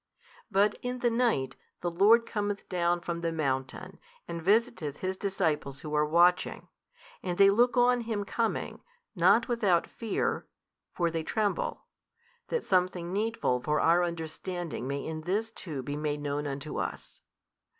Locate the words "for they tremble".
10.91-11.83